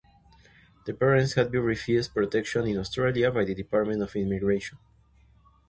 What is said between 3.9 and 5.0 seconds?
of Immigration.